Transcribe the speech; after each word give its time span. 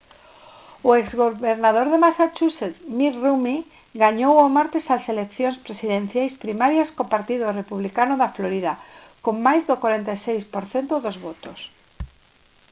o 0.89 0.91
exgobernador 1.01 1.87
de 1.89 2.01
massachusetts 2.05 2.81
mitt 2.99 3.15
romney 3.25 3.59
gañou 4.03 4.33
o 4.45 4.47
martes 4.57 4.85
as 4.95 5.03
eleccións 5.13 5.57
presidenciais 5.65 6.39
primarias 6.43 6.89
co 6.95 7.11
partido 7.15 7.55
republicano 7.61 8.13
da 8.17 8.33
florida 8.35 8.73
con 9.25 9.35
máis 9.45 9.61
do 9.69 9.75
46 9.83 10.43
% 10.73 11.03
dos 11.05 11.15
votos 11.25 11.59